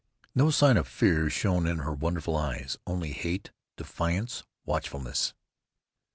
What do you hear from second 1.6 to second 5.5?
in her wonderful eyes, only hate, defiance, watchfulness.